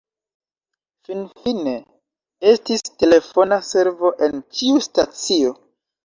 Finfine, 1.09 1.73
estis 2.51 2.83
telefona 3.03 3.59
servo 3.67 4.11
en 4.29 4.41
ĉiu 4.61 4.81
stacio. 4.87 5.53